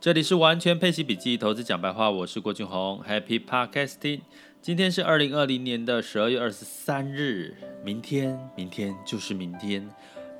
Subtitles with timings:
[0.00, 4.20] 这里是完全配息笔记投资讲白话，我是郭俊宏，Happy Podcasting。
[4.62, 9.90] 今天是二零二零年的十二月二十三日，明天，明天就是明天，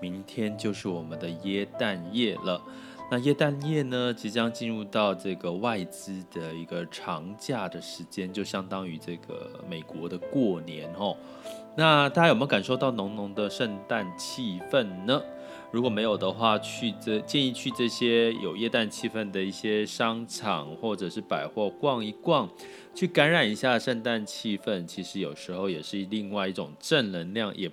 [0.00, 2.62] 明天就是我们的耶诞夜了。
[3.10, 11.16] 那耶诞夜呢，即将进入到这个外资的一个长假的时间，就相当于这个美国的过年哦。
[11.76, 15.20] 那大家有没有感受到浓浓的圣诞气氛呢？
[15.70, 22.48] 如果没有的话，去这建议去这些有耶诞气氛的一些商场或者是百货逛一逛，
[22.94, 24.86] 去感染一下圣诞气氛。
[24.86, 27.70] 其实有时候也是另外一种正能量，也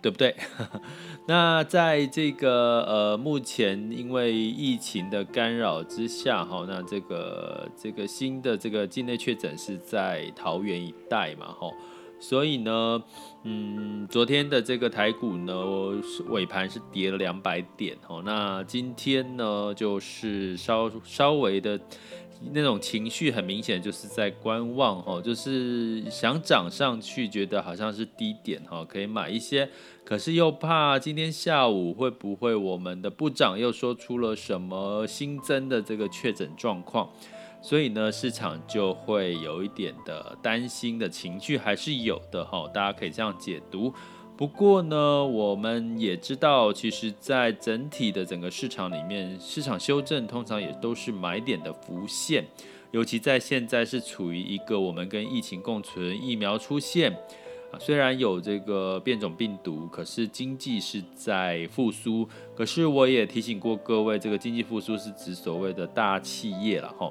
[0.00, 0.34] 对不对？
[1.28, 11.70] 那在这个呃目前因为疫情的干扰之下，哈，那这个这个新的这个境内确诊是在桃园一带嘛，哈。
[12.20, 13.02] 所以呢，
[13.42, 15.54] 嗯，昨天的这个台股呢，
[16.28, 18.22] 尾盘是跌了两百点哦。
[18.24, 21.78] 那今天呢，就是稍稍微的
[22.52, 29.68] 那种情绪很明显，就是在观望哦，就是想涨上去，觉得好像是低点哈，可以买一些，
[30.04, 37.10] 可是又怕今天下午会不会我们的部长又说出了什么新增的这个确诊状况。
[37.64, 42.68] 所以呢，市场就会有一点的担心的情绪，还是有的哈。
[42.74, 43.90] 大家可以这样解读。
[44.36, 52.44] 不过呢，我们也知道，其实，在整体的整个市场里面，市场修正通常也都是买点的浮现。
[52.90, 57.16] 尤其在现在是处于一个我们跟疫情共存，疫苗出现，
[57.80, 62.28] 虽然有这个变种病毒，可是经济是在复苏。
[62.54, 67.10] 可是我也提醒过各位，这个经济复苏是指所谓的大企业了哈。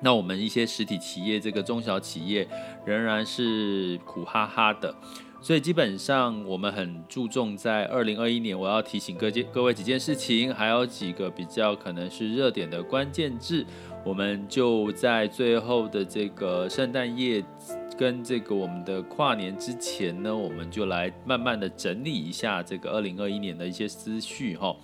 [0.00, 2.46] 那我们一些实体企业，这个中小企业
[2.84, 4.94] 仍然是苦哈哈的，
[5.40, 13.66] 所以基本上我们很注重在二零二一年，我要提醒各界各位几件事情，还有几个比较可能是热点的关键字，
[14.04, 17.44] 我们就在最后的这个圣诞夜
[17.98, 24.76] 跟这个我们的跨年之前呢，我们就来慢慢的整理一下这个二零二一年的一些思绪哈。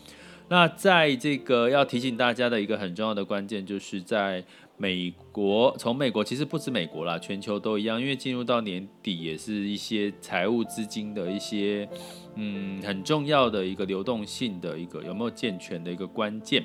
[0.49, 4.45] 那在这个要提醒大家的一个很重要的关键，就是在。
[4.77, 11.89] 美国从美国其实不止美国啦，全球都一样，因为进入到年底也是一些财务资金的一些
[12.35, 16.65] 嗯很重要的一个流动性的一个有没有健全的一个关键。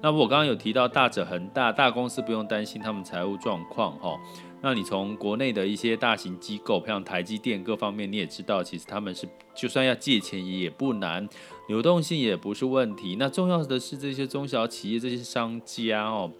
[0.00, 4.16] 那我刚刚有提到大者恒大，大公司不用担心他们财务状况哈。
[4.60, 11.28] 那你从国内的一些大型机构，像台积电各方面，你也知道，其实他们是就算要借钱也不难，
[11.68, 13.16] 流动性也不是问题。
[13.18, 16.32] 那重要的是这些中小企业这些商家哦。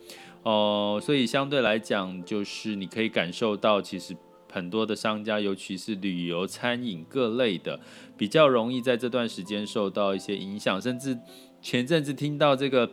[0.44, 4.16] 哦、所以相对来讲，就是你可以感受到，其实
[4.50, 7.78] 很多的商家，尤其是旅游、餐饮各类的，
[8.16, 10.80] 比较容易在这段时间受到一些影响。
[10.80, 11.18] 甚至
[11.60, 12.90] 前阵子听到这个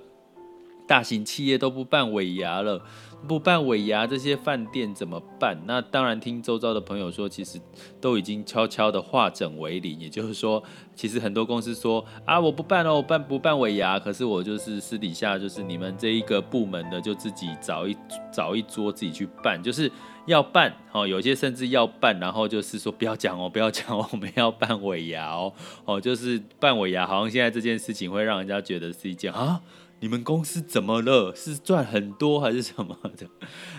[0.87, 2.81] 大型企业都不办尾牙了。
[3.27, 5.59] 不办尾牙，这些饭店怎么办？
[5.65, 7.59] 那当然，听周遭的朋友说，其实
[7.99, 9.99] 都已经悄悄的化整为零。
[9.99, 10.61] 也就是说，
[10.93, 13.97] 其实很多公司说啊，我不办哦，我办不办尾牙？
[13.97, 17.97] 可是我就是私底下，就是你们这一个部门的，就自己找一
[18.31, 19.91] 找一桌自己去办，就是
[20.27, 21.07] 要办哦。
[21.07, 25.51] 有些甚至要办，然后就是说不要讲哦，不要讲哦，我们要办尾牙哦。
[25.85, 29.59] 哦，就是办尾牙，好像现在这件事情会让人家觉得是一件啊。
[30.01, 31.33] 你们公司怎么了？
[31.35, 33.27] 是赚很多还是什么的？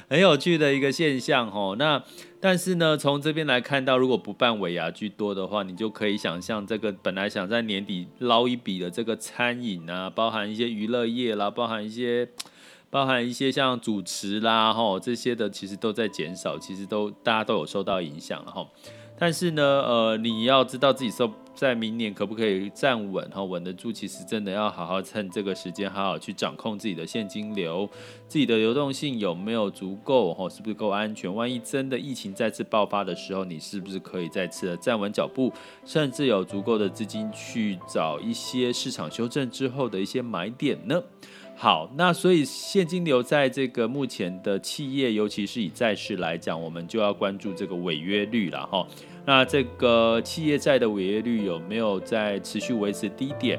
[0.09, 1.77] 很有趣的一个现象哦。
[1.79, 2.03] 那
[2.41, 12.29] 但是呢，从这边来看到，如果不办尾牙居多的话，你就可以想象，这个本来想在年底捞一笔的这个餐饮啊，包含一些娱乐业啦，包含一些
[12.89, 18.67] 包含一些像主持啦，哈这些的，其实都在减少，其实都大家都有受到影响了哈。
[19.19, 27.89] 但是呢，呃，你要知道自己受在明年可不可以站稳哈，稳得住，其实真的要好好趁这个时间，好好去掌控自己的现金流，
[28.29, 31.35] 自己的流动性有没有足够哈，是不是够安全？
[31.35, 35.51] 万一真的疫情再次爆发的时候，你是不是可以再次的站稳脚步，
[35.87, 41.03] 甚至有足够的资金去找一些市场修正之后的一些买点呢？
[41.59, 48.87] 好，那所以现金流在这个目前的企业，尤其是以债市来讲，我们就要关注这个违约率了哈。
[49.25, 53.59] 那这个企业债的违约率有没有在持续维持低点？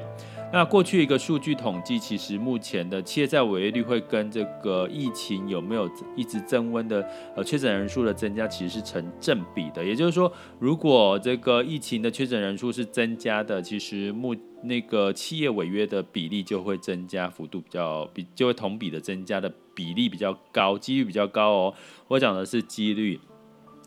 [0.50, 7.06] 那过去一个数据统计，其实目前的企业债违约率会跟这个疫情有没有一直增温的
[7.36, 9.84] 呃确诊人数的增加，其实是成正比的。
[9.84, 21.74] 也就是说，如果这个疫情的确诊人数是增加的，其实目那个企业违约的比例就会增加，幅度比较比就会同比的增加的比例比较高，几率比较高哦。
[22.08, 23.20] 我讲的是几率。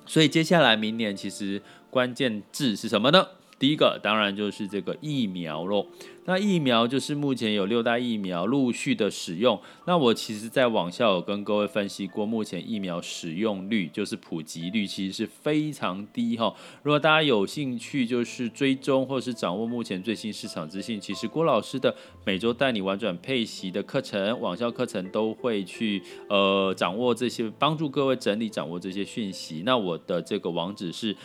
[0.05, 3.27] 所以接下来明年其实关键字是什么呢？
[3.61, 5.85] 第一个当然就是这个疫苗喽。
[6.25, 9.59] 那疫苗就是目前有六大疫苗陆续的使用。
[9.85, 16.51] 那我其实在网校有跟各位分析过，目前疫苗使用率就是普及率其实是非常低哈。
[16.81, 29.61] 如果大家有兴趣，就是追踪或是掌握目前最新市场资讯，其实郭老师的每周带你玩转配息的课程、网校课程都会去呃掌握这些，帮助各位整理掌握这些讯息。
[29.63, 31.15] 那我的这个网址是。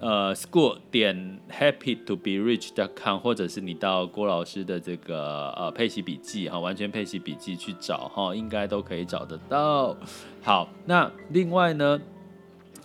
[0.00, 9.94] 呃，school 点 happy to be rich dot com，或者是你到郭老师的这个呃配息笔记哈，完全配息笔记去找哈，应该都可以找得到。
[10.42, 12.00] 好，那另外呢，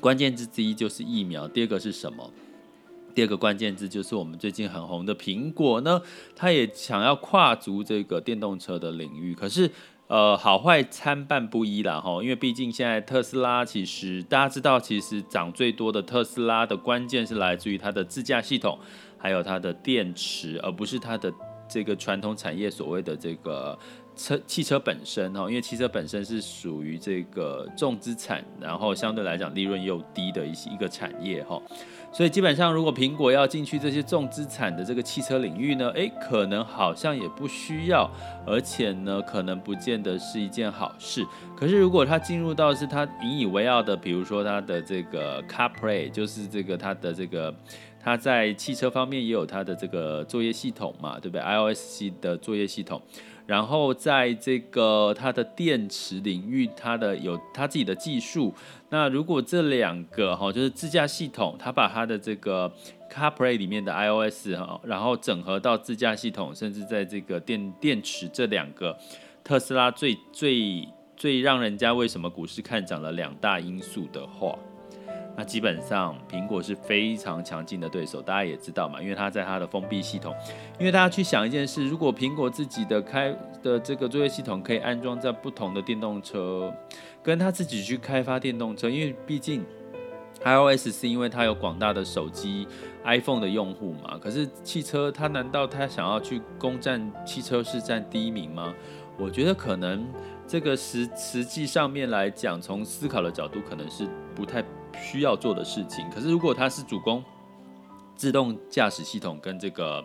[0.01, 2.29] 关键字之一就是疫苗，第二个是什么？
[3.13, 6.01] 第二个关键字就是我们最近很红的苹果呢，
[6.35, 9.71] 它也想要跨足这个电动车的领域，可是。
[10.07, 18.77] 呃，好坏参半不一啦哈，因为毕竟现在特斯拉其实大家知道，其实涨最多的特斯拉的关键是来自于它的自驾系统，
[19.17, 21.33] 还有它的电池，而不是它的
[21.67, 23.75] 这个传统产业所谓的这个
[24.15, 31.61] 车汽车本身哈，因为汽车本身是属于这个重资产，然后相对来讲利润又低的一些一个产业哈。
[32.11, 38.09] 所以基本上，如果苹果要进去这些重资产的这个汽车领域呢，诶，可能好像也不需要，
[38.47, 41.25] 而且呢，可能不见得是一件好事。
[41.57, 47.53] 可是如果它进入到是它引以为傲的，比如说它的这个 CarPlay，就是这个它的这个
[47.99, 53.01] 它在汽车方面也有它的这个作业系统嘛，对不对？iOS 系的作业系统。
[53.45, 58.53] 然后在这个它的电池领域，它的有它自己的技术。
[58.89, 62.71] 那如果这两个哈，就是自驾系统，它把它的这个
[63.11, 68.97] CarPlay 里面的 iOS 哈，然后整合到自驾系统，甚至在这个电电池这两个
[69.43, 74.57] 特斯拉最最最让人家为什么股市看涨的两大因素的话。
[75.37, 80.33] 那基本上，苹果是非常强劲的对手，大家也知道嘛，因为它在它的封闭系统。
[80.79, 86.73] 因为大家去想一件事，如果苹果自己的开的这个作业系统可以安装在不同的电动车，
[87.21, 89.65] 跟他自己去开发电动车，因为毕竟
[90.45, 92.65] iOS 是因为它有广大的手机
[93.03, 94.17] iPhone 的用户嘛。
[94.17, 98.73] 可是汽车，它难道它想要去攻占汽车是占第一名吗？
[99.17, 100.07] 我觉得可能
[100.47, 104.63] 这个实实际上面来讲，从思考的角度，可能是不太。
[105.01, 107.23] 需要做的事情，可是如果它是主攻
[108.15, 110.03] 自动驾驶系统跟这个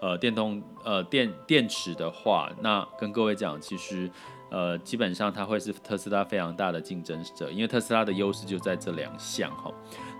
[0.00, 4.10] 呃电动呃电电池的话，那跟各位讲，其实
[4.50, 9.72] 呃基本上它会是特斯拉非常大的竞争者，因为特斯拉的优势就在这两项哈。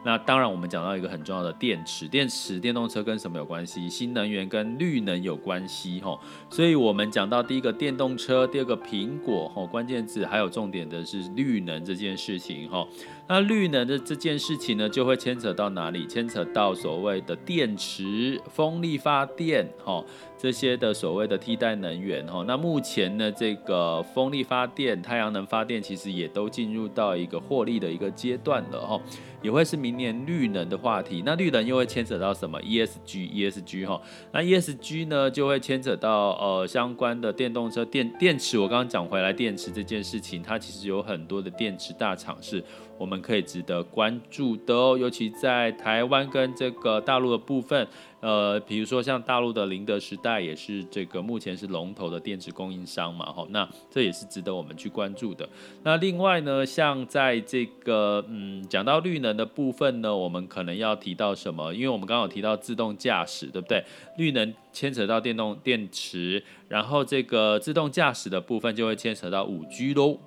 [0.04, 3.88] 那当然，我们讲到一个很重要的电池，电池电动车跟什么有关系？
[3.88, 6.19] 新能源跟绿能有关系哈。
[6.50, 12.87] 所以我们讲到第一个电动车，第二个苹果哈，关键字还有重点的是绿能这件事情哈。
[13.28, 16.06] 那绿能的这件事情呢，就会牵扯到哪里？
[16.06, 20.04] 牵扯到所谓的电池、风力发电哈。
[20.37, 29.00] 这些的所谓的替代能源哈，那目前呢，这个风力发电、太阳能发电其实也都进入到一个获利的一个阶段了哈，
[29.42, 31.22] 也会是明年绿能的话题。
[31.26, 34.00] 那绿能又会牵扯到什么？ESG，ESG 哈，
[34.32, 38.58] 那 ESG 呢就会牵扯到呃相关的电动车电电池。
[38.58, 42.62] 我刚刚讲回来，电池这件事情，它其实有很多的电池大厂是
[42.96, 47.86] 我们可以值得关注的哦，尤其在台湾跟这个大陆的部分。
[48.22, 55.48] 呃，比如说像大陆的宁德时代也是这个目前是龙头的电池供应商嘛，哈，那这也是值得我们去关注的。
[55.82, 61.75] 那另外呢，像在这个嗯讲到绿能的部分呢，我们可能要提到什么？
[61.75, 63.85] 因为我们刚刚有提到自动驾驶，对不对？
[64.16, 70.20] 绿能牵扯到电动电池，然后这个自动驾驶的部分就会牵扯到五 G 喽。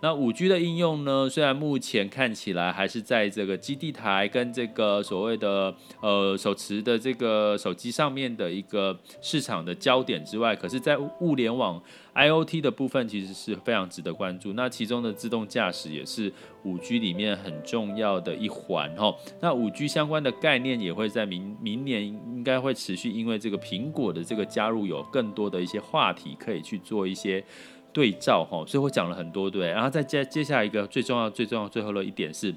[0.00, 11.80] 那五 G 的应用呢，虽然目前看起来还是在这个基地台跟这个所谓的呃手持的这个手机上面的一个市场的焦点之外，可是，在物联网
[12.14, 14.54] IoT 的部分其实是非常值得关注。
[14.54, 16.32] 那其中的自动驾驶也是
[16.64, 19.14] 五 G 里面很重要的一环哈。
[19.40, 27.44] 那五 G 相关的概念也会在明明年应该会持续，因为这个苹果的这个加入，有更多的一些话题可以去做一些。
[27.92, 32.54] 对照哈，所以我讲了很多对，然后再接接下来一个最重要、最重要、最后的一点是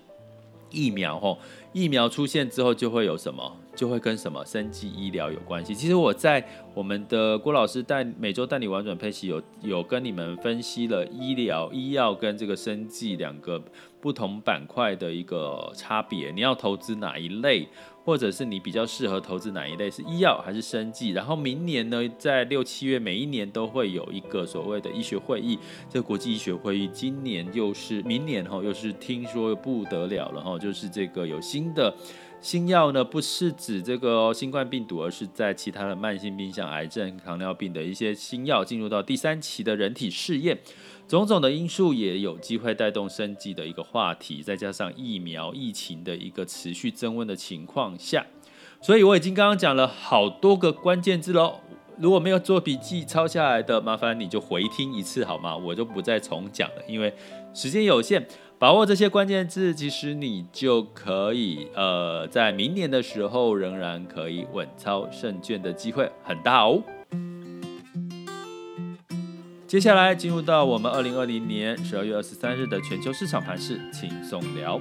[0.72, 1.38] 疫苗哈，
[1.76, 3.54] 疫苗出现之后就会有什么？
[3.76, 5.76] 就会跟什么生计医疗有关系。
[5.76, 6.42] 其实我在
[6.74, 13.62] 我们的郭老师带每周带你玩转配息有有跟你们分析了医疗医药跟这个生计两个
[14.00, 16.32] 不同板块的一个差别。
[16.32, 17.68] 你要投资哪一类？
[18.06, 21.10] 或者是你比较适合投资哪一类，是医药还是生计？
[21.10, 25.58] 然后明年呢，在六七月每一年都会有一个所谓的医学会议，
[25.90, 31.96] 这国际医学会议，今年又是明年哈，又是听说不得了了哈，就是这个有新的。
[32.42, 40.60] 新药呢，不是指这个新冠病毒，而是在其他的慢性病，像癌症、糖尿病的一些新药进入到第三期的人体试验，
[41.08, 48.24] 种种的因素也有机会带动生计的一个话题，再加上疫苗疫情的一个持续增温的情况下，
[48.80, 51.62] 所以我已经刚刚讲了好多个关键字喽。
[51.98, 55.58] 如果没有做笔记抄下来的，麻烦你就回听一次好吗？
[55.58, 57.12] 我就不再重讲了，因为
[57.56, 58.28] 时间有限。
[58.58, 66.82] 把握这些关键字，其实你就可以，呃，在明年的时候仍然可以稳操胜券的机会很大哦。
[69.68, 74.80] 接下来进入到我们二零二零年十二月二十三日的全球市场盘势轻松聊。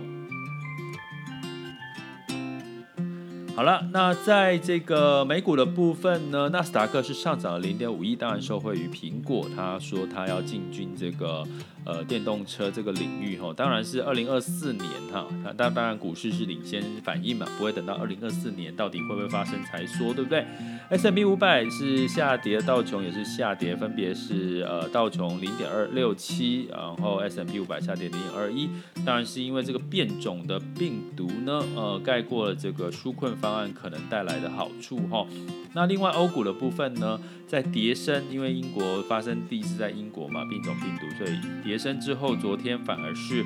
[3.57, 11.45] 好了，那在这个美股的部分呢，纳斯达克是上涨了零点五亿，当然受惠于苹果，他说他要进军这个。
[11.85, 20.47] 呃，电动车这个领域哈，当然是二零二四年哈，那当当然股市是领先反应嘛，不会等到二零二四年到底会不会发生才说，对不对
[20.89, 28.71] ？S M P 五百是下跌，道琼也是下跌，分别是呃道琼零点二六七，然后 S M P 五百下跌零点二一，
[29.05, 35.27] 当然是因为这个变种的病毒呢，呃盖过了这个纾困方案可能带来的好处哈。
[35.75, 43.45] 那另外欧股的部分呢，在跌升，因为英国发生第一次在英国嘛，变种病毒，所以跌深之后，昨天反而是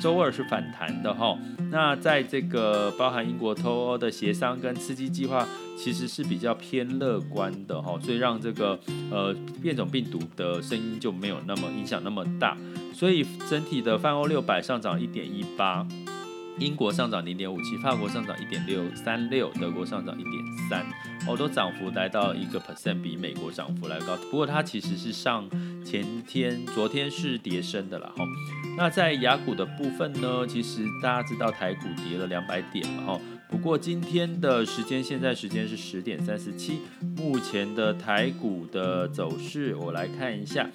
[0.00, 1.38] 周二是反弹的哈。
[1.70, 5.46] 那在这个包含英国脱欧的协商跟刺激计划，
[5.76, 8.78] 其实是比较偏乐观的哈，所以让这个
[9.10, 12.56] 呃变种病毒的声音就没有那么影响那么大，
[12.94, 15.86] 所以整体的泛欧六百上涨一点一八。
[16.60, 20.34] 英国上涨零点五七，法国上涨一点六三六，德国上涨一点
[20.68, 20.84] 三，
[21.28, 24.16] 好多涨幅来到一个 percent，比美国涨幅来高。
[24.30, 25.46] 不过它其实是上
[25.84, 28.24] 前天、昨天是跌升的了哈。
[28.78, 33.20] 那在雅股的部分呢，其实大家知道台股跌了两百点嘛哈。
[33.46, 36.80] 不过今天的时间，现在时间是十点三十七，
[37.18, 40.66] 目前的台股的走势，我来看一下。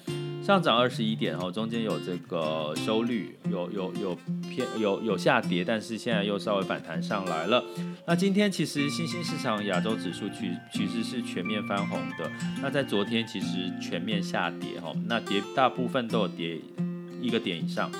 [0.44, 4.18] 上涨二十一点哦，中间有这个收率有有有
[4.50, 7.64] 偏有有下跌，但是现在又稍微反弹上来了。
[8.06, 12.30] 那今天其实新兴市场亚洲指数趋趋势是全面翻红的。
[12.60, 16.60] 那在昨天其实全面下跌哈，那跌大部分都有跌
[17.22, 17.90] 一个点以上。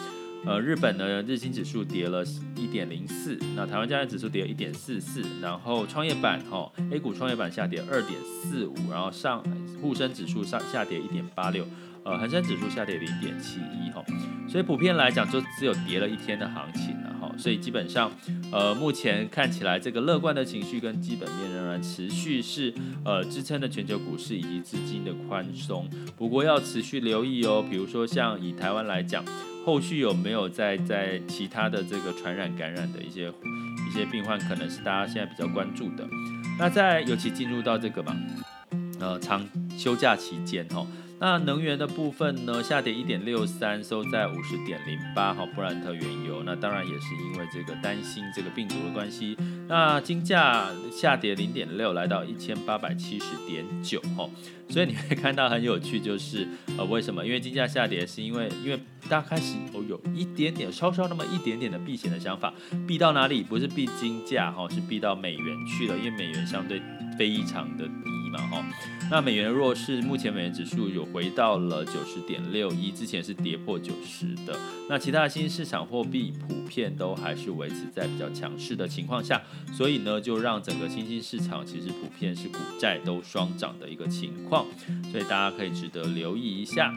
[0.45, 2.23] 呃，日本呢日经指数跌了
[2.55, 9.43] 一点零四，那台湾加权指数跌了一点四四，然后创业板哈 A 股创业板下跌二点四五，然后上
[9.81, 11.67] 沪深指数上下跌一点八六。
[12.05, 14.05] 呃，恒生指数下跌零点七一哈，
[14.47, 18.13] 所以普遍来讲就只有跌了一天的行情了哈，所以基本上，
[18.53, 22.75] 呃，目前看起来这个乐观的情绪跟基本面仍然持续是
[23.07, 29.25] 呃支撑的全球股市以及资金的宽松，不过要持续留意哦，比如说像以台湾来讲，
[29.65, 33.33] 后续有没有在在其他的这个传染感染的一些
[33.89, 36.07] 一些病患，可能是大家现在比较关注的。
[36.59, 38.15] 那在尤其进入到这个嘛，
[39.01, 39.43] 呃，长
[39.75, 40.87] 休假期间哈。
[41.27, 49.35] 那能源的部分呢，下跌一点六三，收在五十点零八，好，布兰特原油，那当然也是因为这个担心这个病毒的关系。
[49.67, 54.29] 那金价下跌零点六，来到一千八百七十点九，哈，
[54.69, 57.25] 所以你会看到很有趣，就是呃，为什么？
[57.25, 58.79] 因为金价下跌，是因为因为
[59.09, 62.53] 大家开始哦有一点点稍稍那么一点点的避险的想法，
[62.87, 63.43] 避到哪里？
[63.43, 66.83] 不是避金价，哈，是避到美元去了，因为美元相对
[67.19, 68.65] 非常的低嘛，哈。
[69.11, 74.59] 那美元弱势，目前美元指数有回到了九十点六一，之前是跌破九十的。
[74.89, 79.41] 那其他的新市场货币普遍都还是维持在比较强势的情况下，
[79.73, 84.67] 所以呢，就让整个新兴市场其实普遍是股债都双涨的一个情况，
[85.13, 86.91] 所以大家可以值得留意一下。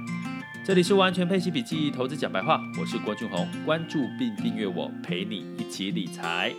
[0.65, 6.53] 这里是完全配息笔记投资讲白话，我是郭俊宏，关注并订阅我，陪你一起理财。